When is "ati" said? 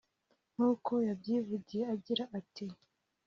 2.39-2.65